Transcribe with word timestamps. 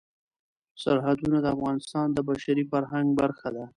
سرحدونه 0.81 1.37
د 1.41 1.47
افغانستان 1.55 2.07
د 2.13 2.17
بشري 2.29 2.63
فرهنګ 2.71 3.07
برخه 3.21 3.49
ده. 3.55 3.65